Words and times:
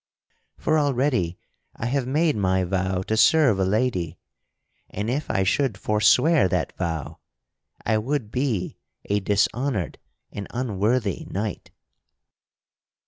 For 0.57 0.79
already 0.79 1.37
I 1.75 1.85
have 1.85 2.07
made 2.07 2.35
my 2.35 2.63
vow 2.63 3.03
to 3.03 3.15
serve 3.15 3.59
a 3.59 3.63
lady, 3.63 4.17
and 4.89 5.11
if 5.11 5.29
I 5.29 5.43
should 5.43 5.77
forswear 5.77 6.47
that 6.49 6.75
vow, 6.75 7.19
I 7.85 7.99
would 7.99 8.31
be 8.31 8.77
a 9.05 9.19
dishonored 9.19 9.99
and 10.31 10.47
unworthy 10.49 11.27
knight." 11.29 11.69